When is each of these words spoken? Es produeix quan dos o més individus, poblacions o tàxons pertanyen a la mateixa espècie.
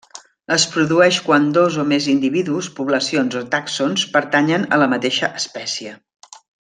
Es 0.53 0.63
produeix 0.75 1.17
quan 1.25 1.43
dos 1.57 1.77
o 1.83 1.85
més 1.91 2.07
individus, 2.13 2.69
poblacions 2.79 3.37
o 3.43 3.43
tàxons 3.57 4.07
pertanyen 4.17 4.67
a 4.75 4.81
la 4.85 4.89
mateixa 4.95 5.31
espècie. 5.43 5.95